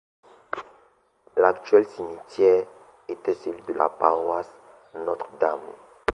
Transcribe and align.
L'actuel 1.37 1.85
cimetière 1.85 2.65
était 3.07 3.35
celui 3.35 3.61
de 3.61 3.73
la 3.73 3.87
paroisse 3.87 4.49
Notre-Dame. 4.95 5.61